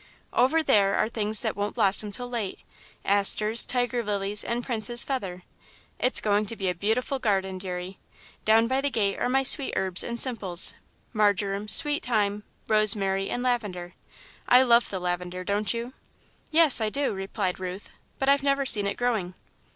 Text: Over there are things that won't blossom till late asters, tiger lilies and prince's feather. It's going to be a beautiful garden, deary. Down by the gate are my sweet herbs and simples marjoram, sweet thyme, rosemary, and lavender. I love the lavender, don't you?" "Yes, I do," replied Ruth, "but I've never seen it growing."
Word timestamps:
Over 0.33 0.63
there 0.63 0.95
are 0.95 1.07
things 1.07 1.41
that 1.43 1.55
won't 1.55 1.75
blossom 1.75 2.11
till 2.11 2.27
late 2.27 2.57
asters, 3.05 3.67
tiger 3.67 4.01
lilies 4.03 4.43
and 4.43 4.63
prince's 4.63 5.03
feather. 5.03 5.43
It's 5.99 6.21
going 6.21 6.47
to 6.47 6.55
be 6.55 6.69
a 6.69 6.73
beautiful 6.73 7.19
garden, 7.19 7.59
deary. 7.59 7.99
Down 8.43 8.67
by 8.67 8.81
the 8.81 8.89
gate 8.89 9.19
are 9.19 9.29
my 9.29 9.43
sweet 9.43 9.73
herbs 9.77 10.03
and 10.03 10.19
simples 10.19 10.73
marjoram, 11.13 11.67
sweet 11.67 12.03
thyme, 12.07 12.41
rosemary, 12.67 13.29
and 13.29 13.43
lavender. 13.43 13.93
I 14.49 14.63
love 14.63 14.89
the 14.89 14.99
lavender, 14.99 15.43
don't 15.43 15.71
you?" 15.71 15.93
"Yes, 16.49 16.81
I 16.81 16.89
do," 16.89 17.13
replied 17.13 17.59
Ruth, 17.59 17.91
"but 18.17 18.27
I've 18.27 18.41
never 18.41 18.65
seen 18.65 18.87
it 18.87 18.97
growing." 18.97 19.35